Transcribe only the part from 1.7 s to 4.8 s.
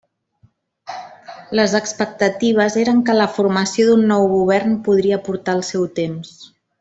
expectatives eren que la formació d'un nou govern